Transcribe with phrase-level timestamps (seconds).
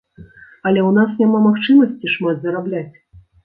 [0.67, 2.87] Але ў нас няма магчымасці шмат зарабляць.